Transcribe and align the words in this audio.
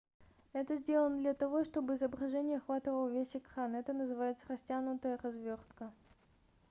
это 0.53 0.77
сделано 0.77 1.19
для 1.21 1.35
того 1.35 1.63
чтобы 1.63 1.93
изображение 1.93 2.57
охватывало 2.57 3.07
весь 3.09 3.35
экран 3.35 3.75
это 3.75 3.93
называется 3.93 4.47
растянутая 4.49 5.19
развёртка 5.19 5.93